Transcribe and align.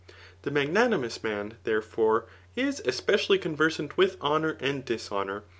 /The 0.41 0.49
magnanimous 0.51 1.21
(man, 1.23 1.57
therefore, 1.63 2.25
is 2.55 2.81
especially 2.87 3.37
con 3.37 3.55
versant 3.55 3.97
with 3.97 4.19
honour 4.19 4.57
and 4.59 4.83
dishonour. 4.83 5.43